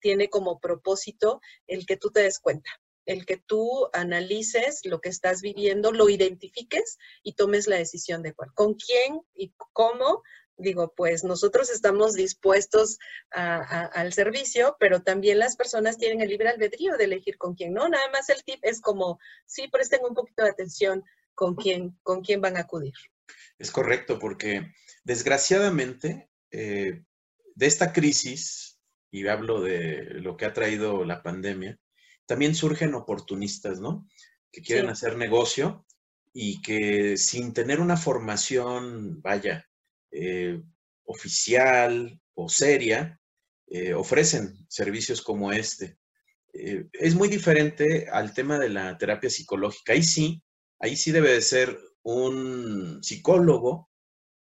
tiene 0.00 0.28
como 0.28 0.60
propósito 0.60 1.40
el 1.66 1.86
que 1.86 1.96
tú 1.96 2.10
te 2.10 2.20
des 2.20 2.38
cuenta, 2.38 2.70
el 3.06 3.26
que 3.26 3.36
tú 3.36 3.88
analices 3.92 4.80
lo 4.84 5.00
que 5.00 5.08
estás 5.08 5.40
viviendo, 5.40 5.92
lo 5.92 6.08
identifiques 6.08 6.98
y 7.22 7.32
tomes 7.32 7.66
la 7.66 7.76
decisión 7.76 8.22
de 8.22 8.34
cuál, 8.34 8.52
con 8.54 8.74
quién 8.74 9.20
y 9.34 9.52
cómo. 9.72 10.22
Digo, 10.60 10.92
pues 10.96 11.22
nosotros 11.22 11.70
estamos 11.70 12.14
dispuestos 12.14 12.98
al 13.30 14.12
servicio, 14.12 14.76
pero 14.80 15.02
también 15.02 15.38
las 15.38 15.54
personas 15.54 15.98
tienen 15.98 16.20
el 16.20 16.28
libre 16.30 16.48
albedrío 16.48 16.96
de 16.96 17.04
elegir 17.04 17.38
con 17.38 17.54
quién, 17.54 17.74
¿no? 17.74 17.88
Nada 17.88 18.10
más 18.10 18.28
el 18.28 18.42
tip 18.42 18.58
es 18.62 18.80
como, 18.80 19.20
sí, 19.46 19.68
presten 19.68 20.00
un 20.04 20.14
poquito 20.14 20.42
de 20.42 20.50
atención 20.50 21.04
con 21.38 21.54
quién, 21.54 21.96
con 22.02 22.20
quién 22.20 22.40
van 22.40 22.56
a 22.56 22.62
acudir. 22.62 22.94
Es 23.60 23.70
correcto, 23.70 24.18
porque 24.18 24.72
desgraciadamente 25.04 26.28
eh, 26.50 27.04
de 27.54 27.66
esta 27.66 27.92
crisis, 27.92 28.80
y 29.12 29.24
hablo 29.28 29.62
de 29.62 30.14
lo 30.20 30.36
que 30.36 30.46
ha 30.46 30.52
traído 30.52 31.04
la 31.04 31.22
pandemia, 31.22 31.78
también 32.26 32.56
surgen 32.56 32.92
oportunistas, 32.94 33.78
¿no? 33.78 34.08
Que 34.50 34.62
quieren 34.62 34.86
sí. 34.86 34.90
hacer 34.90 35.16
negocio 35.16 35.86
y 36.32 36.60
que 36.60 37.16
sin 37.16 37.52
tener 37.52 37.78
una 37.78 37.96
formación, 37.96 39.22
vaya, 39.22 39.64
eh, 40.10 40.60
oficial 41.04 42.20
o 42.34 42.48
seria, 42.48 43.20
eh, 43.68 43.94
ofrecen 43.94 44.56
servicios 44.68 45.22
como 45.22 45.52
este. 45.52 45.98
Eh, 46.52 46.88
es 46.92 47.14
muy 47.14 47.28
diferente 47.28 48.08
al 48.10 48.34
tema 48.34 48.58
de 48.58 48.70
la 48.70 48.98
terapia 48.98 49.30
psicológica. 49.30 49.92
Ahí 49.92 50.02
sí, 50.02 50.42
ahí 50.80 50.96
sí 50.96 51.12
debe 51.12 51.32
de 51.32 51.42
ser 51.42 51.78
un 52.02 53.02
psicólogo, 53.02 53.90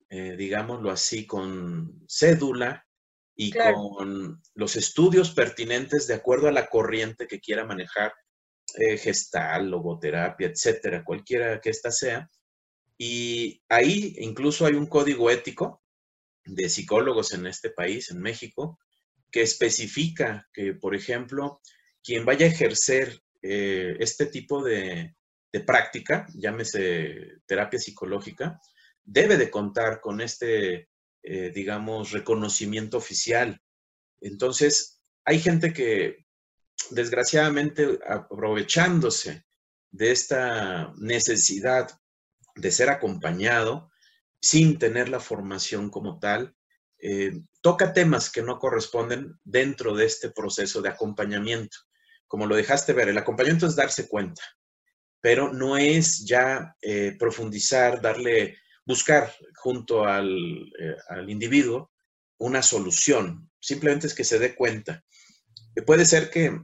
eh, 0.10 0.36
digámoslo 0.38 0.92
así, 0.92 1.26
con 1.26 2.06
cédula 2.08 2.86
y 3.36 3.52
claro. 3.52 3.78
con 3.78 4.42
los 4.56 4.76
estudios 4.76 5.32
pertinentes 5.32 6.08
de 6.08 6.16
acuerdo 6.16 6.48
a 6.48 6.52
la 6.52 6.68
corriente 6.68 7.28
que 7.28 7.40
quiera 7.40 7.66
manejar, 7.66 8.14
eh, 8.76 8.98
gestal, 8.98 9.70
logoterapia, 9.70 10.48
etcétera, 10.48 11.04
cualquiera 11.04 11.62
que 11.62 11.70
ésta 11.70 11.92
sea. 11.92 12.30
Y 12.98 13.62
ahí 13.70 14.16
incluso 14.20 14.66
hay 14.66 14.74
un 14.74 14.88
código 14.88 15.30
ético 15.30 15.82
de 16.46 16.70
psicólogos 16.70 17.34
en 17.34 17.46
este 17.46 17.70
país, 17.70 18.10
en 18.10 18.20
México, 18.20 18.80
que 19.32 19.42
especifica 19.42 20.48
que, 20.54 20.74
por 20.74 20.96
ejemplo, 20.96 21.62
quien 22.04 22.26
vaya 22.26 22.46
a 22.46 22.50
ejercer 22.50 23.22
eh, 23.42 23.98
este 24.00 24.26
tipo 24.26 24.64
de, 24.64 25.16
de 25.52 25.60
práctica, 25.62 26.28
llámese 26.34 27.40
terapia 27.46 27.80
psicológica, 27.80 28.60
debe 29.04 29.38
de 29.38 29.50
contar 29.50 30.02
con 30.02 30.22
este, 30.22 30.90
eh, 31.24 31.52
digamos, 31.54 32.12
reconocimiento 32.12 32.98
oficial. 32.98 33.62
Entonces, 34.20 35.02
hay 35.24 35.40
gente 35.40 35.74
que, 35.74 36.26
desgraciadamente, 36.92 38.00
aprovechándose 38.08 39.46
de 39.92 40.12
esta 40.12 40.94
necesidad 40.98 41.90
de 42.56 42.72
ser 42.72 42.90
acompañado 42.90 43.90
sin 44.42 44.78
tener 44.78 45.10
la 45.10 45.20
formación 45.20 45.90
como 45.90 46.20
tal, 46.20 46.56
eh, 47.00 47.42
toca 47.62 47.94
temas 47.94 48.30
que 48.30 48.42
no 48.42 48.60
corresponden 48.60 49.40
dentro 49.44 49.96
de 49.96 50.06
este 50.06 50.30
proceso 50.32 50.82
de 50.82 50.90
acompañamiento. 50.90 51.78
Como 52.28 52.46
lo 52.46 52.56
dejaste 52.56 52.94
ver, 52.94 53.08
el 53.10 53.18
acompañamiento 53.18 53.68
es 53.68 53.76
darse 53.76 54.08
cuenta 54.08 54.42
pero 55.22 55.52
no 55.52 55.78
es 55.78 56.26
ya 56.26 56.76
eh, 56.82 57.16
profundizar, 57.18 58.02
darle, 58.02 58.58
buscar 58.86 59.34
junto 59.56 60.06
al, 60.06 60.30
eh, 60.80 60.96
al, 61.10 61.30
individuo 61.30 61.92
una 62.38 62.62
solución, 62.62 63.50
simplemente 63.60 64.08
es 64.08 64.14
que 64.14 64.24
se 64.24 64.40
dé 64.40 64.56
cuenta. 64.56 65.04
Puede 65.86 66.06
ser 66.06 66.30
que 66.30 66.60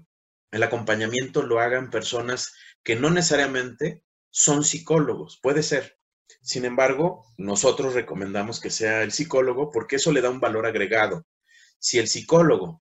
el 0.52 0.64
acompañamiento 0.64 1.42
lo 1.42 1.60
hagan 1.60 1.90
personas 1.90 2.54
que 2.84 2.96
no 2.96 3.10
necesariamente 3.10 4.04
son 4.30 4.64
psicólogos, 4.64 5.40
puede 5.42 5.64
ser. 5.64 5.98
Sin 6.42 6.66
embargo, 6.66 7.26
nosotros 7.38 7.94
recomendamos 7.94 8.60
que 8.60 8.70
sea 8.70 9.04
el 9.04 9.12
psicólogo 9.12 9.72
porque 9.72 9.96
eso 9.96 10.12
le 10.12 10.22
da 10.22 10.30
un 10.30 10.40
valor 10.40 10.66
agregado. 10.66 11.26
Si 11.80 12.00
el 12.00 12.08
psicólogo 12.08 12.82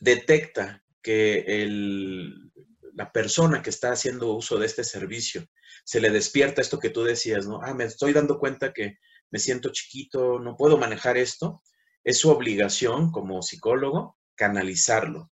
detecta 0.00 0.82
que 1.02 1.44
el, 1.62 2.51
la 2.94 3.12
persona 3.12 3.62
que 3.62 3.70
está 3.70 3.92
haciendo 3.92 4.34
uso 4.34 4.58
de 4.58 4.66
este 4.66 4.84
servicio 4.84 5.46
se 5.84 6.00
le 6.00 6.10
despierta 6.10 6.60
esto 6.60 6.78
que 6.78 6.90
tú 6.90 7.02
decías, 7.02 7.46
¿no? 7.46 7.60
Ah, 7.62 7.74
me 7.74 7.84
estoy 7.84 8.12
dando 8.12 8.38
cuenta 8.38 8.72
que 8.72 8.98
me 9.30 9.38
siento 9.38 9.70
chiquito, 9.72 10.38
no 10.38 10.56
puedo 10.56 10.76
manejar 10.76 11.16
esto. 11.16 11.62
es 12.04 12.18
su 12.18 12.30
obligación 12.30 13.12
como 13.12 13.42
psicólogo 13.42 14.18
canalizarlo. 14.34 15.30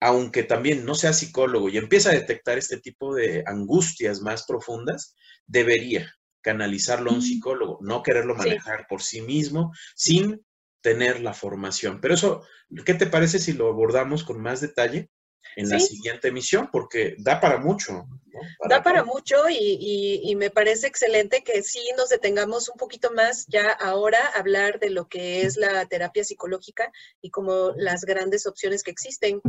Aunque 0.00 0.42
también 0.42 0.84
no 0.84 0.94
sea 0.94 1.12
psicólogo 1.12 1.68
y 1.68 1.78
empieza 1.78 2.10
a 2.10 2.14
detectar 2.14 2.58
este 2.58 2.78
tipo 2.78 3.14
de 3.14 3.44
angustias 3.46 4.20
más 4.20 4.44
profundas, 4.44 5.14
debería 5.46 6.12
canalizarlo 6.40 7.10
a 7.10 7.14
un 7.14 7.22
psicólogo, 7.22 7.78
no 7.82 8.02
quererlo 8.02 8.34
manejar 8.34 8.86
por 8.88 9.02
sí 9.02 9.22
mismo 9.22 9.72
sin 9.94 10.44
tener 10.80 11.20
la 11.20 11.34
formación. 11.34 12.00
Pero 12.00 12.14
eso, 12.14 12.42
¿qué 12.84 12.94
te 12.94 13.06
parece 13.06 13.38
si 13.38 13.52
lo 13.52 13.68
abordamos 13.68 14.24
con 14.24 14.40
más 14.40 14.60
detalle 14.60 15.10
en 15.56 15.68
la 15.68 15.80
siguiente 15.80 16.28
emisión? 16.28 16.68
Porque 16.70 17.16
da 17.18 17.40
para 17.40 17.58
mucho. 17.58 18.06
da 18.68 18.82
para 18.82 19.04
mucho 19.04 19.36
y, 19.50 20.34
me 20.36 20.50
parece 20.50 20.86
excelente 20.86 21.42
que 21.42 21.62
sí 21.62 21.80
nos 21.96 22.08
detengamos 22.08 22.68
un 22.68 22.76
poquito 22.76 23.10
más 23.12 23.46
ya 23.48 23.72
ahora 23.72 24.18
a 24.34 24.38
hablar 24.38 24.78
de 24.78 24.90
lo 24.90 25.08
que 25.08 25.42
es 25.42 25.56
la 25.56 25.84
terapia 25.86 26.24
psicológica 26.24 26.92
y 27.20 27.30
como 27.30 27.72
las 27.76 28.04
grandes 28.04 28.46
opciones 28.46 28.82
que 28.82 28.90
existen. 28.90 29.40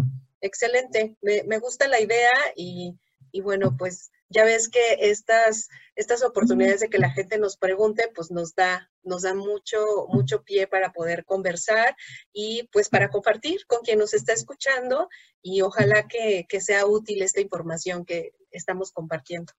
Excelente, 0.41 1.15
me, 1.21 1.43
me 1.43 1.59
gusta 1.59 1.87
la 1.87 1.99
idea 1.99 2.31
y, 2.55 2.97
y 3.31 3.41
bueno, 3.41 3.75
pues 3.77 4.11
ya 4.29 4.43
ves 4.43 4.69
que 4.69 4.79
estas, 4.99 5.69
estas 5.95 6.23
oportunidades 6.23 6.81
de 6.81 6.89
que 6.89 6.99
la 6.99 7.11
gente 7.11 7.37
nos 7.39 7.57
pregunte, 7.57 8.09
pues 8.13 8.29
nos 8.29 8.53
da, 8.53 8.89
nos 9.03 9.23
da 9.23 9.33
mucho, 9.33 10.05
mucho 10.09 10.43
pie 10.43 10.67
para 10.67 10.91
poder 10.91 11.25
conversar 11.25 11.95
y 12.31 12.69
pues 12.71 12.89
para 12.89 13.09
compartir 13.09 13.65
con 13.65 13.81
quien 13.81 13.99
nos 13.99 14.13
está 14.13 14.33
escuchando 14.33 15.09
y 15.41 15.61
ojalá 15.61 16.07
que, 16.07 16.45
sea 16.59 16.85
útil 16.85 17.21
esta 17.23 17.41
información 17.41 18.05
que 18.05 18.31
estamos 18.51 18.91
compartiendo. 18.91 19.51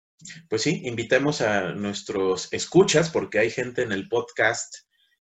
Pues 0.48 0.62
sí, 0.62 0.82
invitemos 0.84 1.40
a 1.40 1.72
nuestros 1.72 2.52
escuchas 2.52 3.10
porque 3.10 3.38
hay 3.38 3.50
gente 3.50 3.82
en 3.82 3.90
el 3.90 4.08
podcast, 4.08 4.74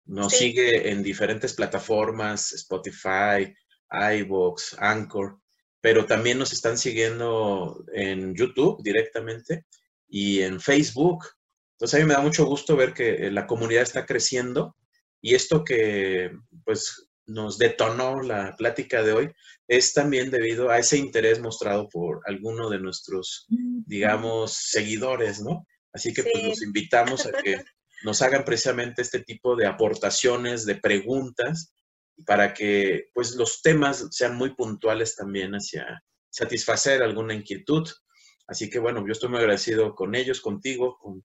nos 0.06 0.34
sigue 0.34 0.92
en 0.92 1.02
diferentes 1.02 1.54
plataformas, 1.54 2.52
Spotify, 2.54 3.56
iVoox, 3.90 4.76
Anchor 4.78 5.41
pero 5.82 6.06
también 6.06 6.38
nos 6.38 6.54
están 6.54 6.78
siguiendo 6.78 7.84
en 7.94 8.36
YouTube 8.36 8.82
directamente 8.84 9.66
y 10.08 10.42
en 10.42 10.62
Facebook. 10.62 11.26
Entonces 11.74 12.00
a 12.00 12.04
mí 12.04 12.08
me 12.08 12.14
da 12.14 12.22
mucho 12.22 12.46
gusto 12.46 12.76
ver 12.76 12.94
que 12.94 13.28
eh, 13.28 13.32
la 13.32 13.48
comunidad 13.48 13.84
está 13.84 14.06
creciendo 14.06 14.76
y 15.22 15.36
esto 15.36 15.64
que 15.64 16.32
pues 16.64 17.10
nos 17.26 17.58
detonó 17.58 18.22
la 18.22 18.56
plática 18.56 19.04
de 19.04 19.14
hoy 19.14 19.32
es 19.68 19.94
también 19.94 20.32
debido 20.32 20.70
a 20.70 20.80
ese 20.80 20.98
interés 20.98 21.40
mostrado 21.40 21.88
por 21.90 22.22
alguno 22.26 22.70
de 22.70 22.80
nuestros, 22.80 23.48
digamos, 23.50 24.54
seguidores, 24.54 25.42
¿no? 25.42 25.66
Así 25.94 26.14
que 26.14 26.24
pues 26.24 26.44
los 26.44 26.62
invitamos 26.62 27.26
a 27.26 27.32
que 27.32 27.64
nos 28.04 28.22
hagan 28.22 28.44
precisamente 28.44 29.02
este 29.02 29.20
tipo 29.20 29.56
de 29.56 29.68
aportaciones, 29.68 30.66
de 30.66 30.76
preguntas, 30.76 31.74
para 32.26 32.54
que 32.54 33.10
pues 33.14 33.36
los 33.36 33.62
temas 33.62 34.08
sean 34.12 34.36
muy 34.36 34.56
puntuales 34.56 35.16
también 35.16 35.54
hacia 35.54 36.04
satisfacer 36.30 37.04
alguna 37.04 37.34
inquietud. 37.34 37.88
Así 38.48 38.70
que 38.70 38.80
bueno, 38.80 39.04
yo 39.06 39.12
estoy 39.12 39.30
muy 39.30 39.40
agradecido 39.40 39.96
con 39.96 40.16
ellos, 40.16 40.42
contigo, 40.42 40.98
con 41.00 41.24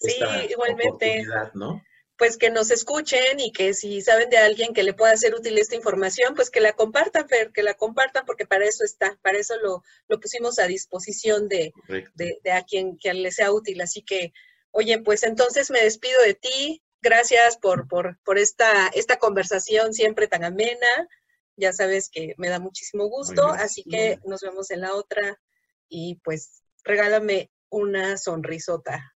esta 0.00 0.40
sí, 0.40 0.48
igualmente. 0.50 1.24
¿no? 1.54 1.82
Pues 2.16 2.36
que 2.36 2.50
nos 2.50 2.70
escuchen 2.70 3.40
y 3.40 3.50
que 3.52 3.74
si 3.74 4.00
saben 4.00 4.30
de 4.30 4.38
alguien 4.38 4.72
que 4.72 4.84
le 4.84 4.94
pueda 4.94 5.16
ser 5.16 5.34
útil 5.34 5.58
esta 5.58 5.74
información, 5.74 6.34
pues 6.34 6.48
que 6.48 6.60
la 6.60 6.72
compartan, 6.72 7.28
Fer, 7.28 7.50
que 7.52 7.64
la 7.64 7.74
compartan 7.74 8.24
porque 8.24 8.46
para 8.46 8.64
eso 8.64 8.84
está, 8.84 9.18
para 9.22 9.38
eso 9.38 9.56
lo, 9.60 9.82
lo 10.08 10.20
pusimos 10.20 10.58
a 10.60 10.66
disposición 10.66 11.48
de, 11.48 11.72
de, 12.14 12.38
de, 12.42 12.52
a 12.52 12.62
quien 12.62 12.98
que 12.98 13.12
le 13.14 13.32
sea 13.32 13.52
útil. 13.52 13.80
Así 13.80 14.02
que, 14.02 14.32
oye, 14.70 15.00
pues 15.00 15.24
entonces 15.24 15.70
me 15.70 15.82
despido 15.82 16.20
de 16.22 16.34
ti, 16.34 16.82
Gracias 17.04 17.58
por, 17.58 17.86
por, 17.86 18.38
esta, 18.38 18.88
esta 18.88 19.18
conversación 19.18 19.92
siempre 19.92 20.26
tan 20.26 20.42
amena. 20.42 21.08
Ya 21.54 21.74
sabes 21.74 22.08
que 22.10 22.34
me 22.38 22.48
da 22.48 22.58
muchísimo 22.58 23.08
gusto, 23.08 23.46
así 23.46 23.84
que 23.84 24.18
nos 24.24 24.40
vemos 24.40 24.70
en 24.70 24.80
la 24.80 24.94
otra 24.94 25.38
y 25.86 26.14
pues 26.24 26.62
regálame 26.82 27.50
una 27.68 28.16
sonrisota. 28.16 29.14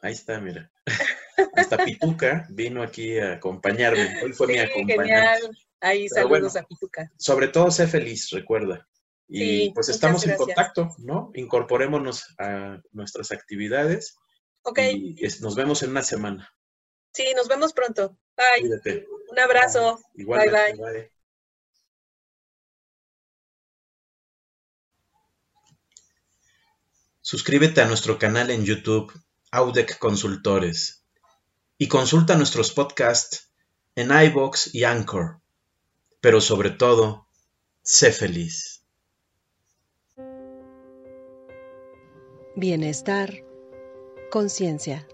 Ahí 0.00 0.12
está, 0.12 0.40
mira. 0.40 0.72
Hasta 1.54 1.84
Pituca 1.84 2.48
vino 2.50 2.82
aquí 2.82 3.16
a 3.20 3.34
acompañarme. 3.34 4.20
Hoy 4.24 4.32
fue 4.32 4.48
mi 4.48 4.58
acompañante. 4.58 5.04
Genial. 5.04 5.58
Ahí 5.80 6.08
saludos 6.08 6.56
a 6.56 6.64
Pituca. 6.64 7.12
Sobre 7.16 7.46
todo 7.46 7.70
sé 7.70 7.86
feliz, 7.86 8.30
recuerda. 8.30 8.88
Y 9.28 9.70
pues 9.70 9.88
estamos 9.88 10.26
en 10.26 10.36
contacto, 10.36 10.90
¿no? 10.98 11.30
Incorporémonos 11.34 12.34
a 12.38 12.82
nuestras 12.90 13.30
actividades. 13.30 14.16
Ok. 14.62 14.80
Y 14.80 15.22
nos 15.40 15.54
vemos 15.54 15.84
en 15.84 15.90
una 15.90 16.02
semana. 16.02 16.50
Sí, 17.14 17.32
nos 17.36 17.46
vemos 17.46 17.72
pronto. 17.72 18.16
Bye. 18.36 19.06
Un 19.30 19.38
abrazo. 19.38 20.00
bye, 20.14 20.50
bye. 20.50 21.10
Suscríbete 27.20 27.80
a 27.80 27.86
nuestro 27.86 28.18
canal 28.18 28.50
en 28.50 28.64
YouTube, 28.64 29.12
Audec 29.52 29.98
Consultores, 29.98 31.04
y 31.78 31.88
consulta 31.88 32.36
nuestros 32.36 32.72
podcasts 32.72 33.50
en 33.94 34.10
iBox 34.10 34.74
y 34.74 34.82
Anchor. 34.84 35.40
Pero 36.20 36.40
sobre 36.40 36.70
todo, 36.70 37.28
sé 37.82 38.12
feliz. 38.12 38.82
Bienestar, 42.56 43.44
conciencia. 44.30 45.06